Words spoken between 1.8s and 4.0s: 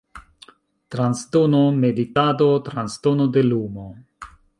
meditado, transdono de lumo.